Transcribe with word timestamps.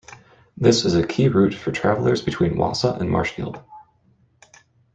This 0.57 0.83
is 0.83 0.95
a 0.95 1.05
key 1.05 1.27
route 1.29 1.53
for 1.53 1.71
travelers 1.71 2.23
between 2.23 2.55
Wausau 2.55 2.99
and 2.99 3.07
Marshfield. 3.07 3.63